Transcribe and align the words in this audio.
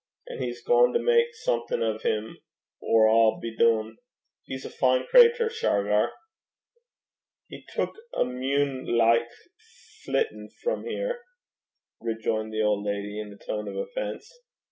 An' 0.27 0.39
he's 0.41 0.63
gaein' 0.63 0.93
to 0.93 0.99
mak 0.99 1.27
something 1.33 1.83
o' 1.83 1.99
'im, 2.03 2.39
or 2.81 3.05
a' 3.05 3.37
be 3.39 3.55
dune. 3.55 3.97
He's 4.45 4.65
a 4.65 4.71
fine 4.71 5.05
crater, 5.05 5.47
Shargar.' 5.47 6.11
'He 7.49 7.65
tuik 7.75 7.93
a 8.15 8.25
munelicht 8.25 9.27
flittin' 10.03 10.49
frae 10.63 10.81
here,' 10.81 11.21
rejoined 11.99 12.51
the 12.51 12.63
old 12.63 12.83
lady, 12.83 13.19
in 13.19 13.31
a 13.31 13.37
tone 13.37 13.67
of 13.67 13.75
offence. 13.75 14.27